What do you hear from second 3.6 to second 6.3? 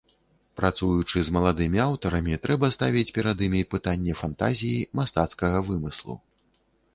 пытанне фантазіі, мастацкага вымыслу.